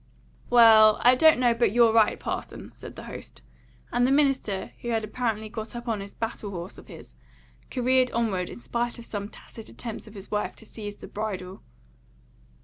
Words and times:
"Well, 0.49 0.99
I 1.03 1.13
don't 1.13 1.39
know 1.39 1.53
but 1.53 1.73
you're 1.73 1.93
right, 1.93 2.19
parson," 2.19 2.71
said 2.73 2.95
the 2.95 3.03
host; 3.03 3.43
and 3.91 4.07
the 4.07 4.11
minister, 4.11 4.71
who 4.81 4.87
had 4.89 5.03
apparently 5.03 5.47
got 5.47 5.75
upon 5.75 6.01
a 6.01 6.07
battle 6.19 6.49
horse 6.49 6.79
of 6.79 6.87
his, 6.87 7.13
careered 7.69 8.09
onward 8.09 8.49
in 8.49 8.59
spite 8.59 8.97
of 8.97 9.05
some 9.05 9.29
tacit 9.29 9.69
attempts 9.69 10.07
of 10.07 10.15
his 10.15 10.31
wife 10.31 10.55
to 10.55 10.65
seize 10.65 10.95
the 10.95 11.07
bridle. 11.07 11.61